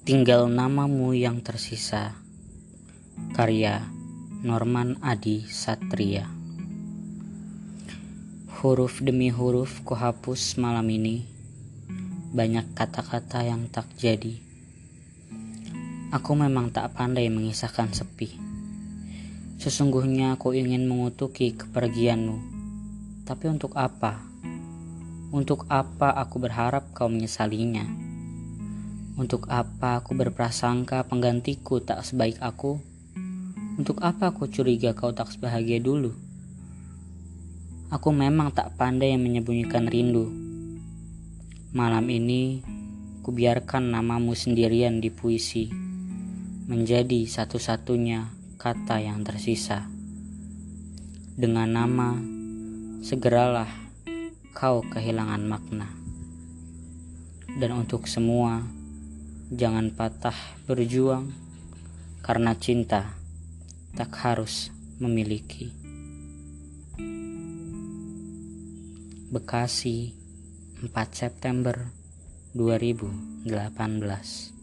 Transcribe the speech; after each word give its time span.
Tinggal 0.00 0.48
namamu 0.48 1.12
yang 1.12 1.44
tersisa. 1.44 2.16
Karya 3.36 3.84
Norman 4.40 4.96
Adi 5.04 5.44
Satria. 5.44 6.24
Huruf 8.48 9.04
demi 9.04 9.28
huruf 9.28 9.84
kuhapus 9.84 10.56
malam 10.56 10.88
ini. 10.88 11.28
Banyak 12.32 12.72
kata-kata 12.72 13.44
yang 13.44 13.68
tak 13.68 13.92
jadi. 14.00 14.40
Aku 16.16 16.32
memang 16.32 16.72
tak 16.72 16.96
pandai 16.96 17.28
mengisahkan 17.28 17.92
sepi. 17.92 18.40
Sesungguhnya 19.60 20.40
aku 20.40 20.56
ingin 20.56 20.88
mengutuki 20.88 21.52
kepergianmu. 21.52 22.40
Tapi 23.28 23.52
untuk 23.52 23.76
apa? 23.76 24.16
Untuk 25.28 25.68
apa 25.68 26.16
aku 26.16 26.40
berharap 26.40 26.88
kau 26.96 27.12
menyesalinya? 27.12 28.09
Untuk 29.20 29.52
apa 29.52 30.00
aku 30.00 30.16
berprasangka 30.16 31.04
penggantiku 31.04 31.84
tak 31.84 32.00
sebaik 32.08 32.40
aku? 32.40 32.80
Untuk 33.76 34.00
apa 34.00 34.32
aku 34.32 34.48
curiga 34.48 34.96
kau 34.96 35.12
tak 35.12 35.28
sebahagia 35.28 35.76
dulu? 35.76 36.16
Aku 37.92 38.16
memang 38.16 38.48
tak 38.48 38.80
pandai 38.80 39.20
menyembunyikan 39.20 39.84
rindu. 39.92 40.24
Malam 41.76 42.08
ini, 42.08 42.64
kubiarkan 43.20 43.92
namamu 43.92 44.32
sendirian 44.32 45.04
di 45.04 45.12
puisi, 45.12 45.68
menjadi 46.64 47.20
satu-satunya 47.28 48.24
kata 48.56 49.04
yang 49.04 49.20
tersisa. 49.20 49.84
Dengan 51.36 51.68
nama, 51.68 52.16
segeralah 53.04 53.68
kau 54.56 54.80
kehilangan 54.80 55.44
makna. 55.44 55.92
Dan 57.60 57.84
untuk 57.84 58.08
semua, 58.08 58.79
jangan 59.50 59.90
patah 59.90 60.38
berjuang 60.70 61.34
karena 62.22 62.54
cinta 62.54 63.18
tak 63.98 64.14
harus 64.22 64.70
memiliki. 65.02 65.74
Bekasi, 69.34 70.14
4 70.86 70.94
September 71.10 71.90
2018 72.54 74.59